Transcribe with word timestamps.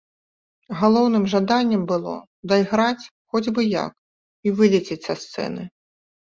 Галоўным 0.79 1.27
жаданнем 1.33 1.83
было 1.91 2.13
дайграць 2.53 3.05
хоць 3.29 3.53
бы 3.59 3.67
як 3.83 3.93
і 4.49 4.55
вылецець 4.63 4.99
са 5.05 5.15
сцэны. 5.27 5.63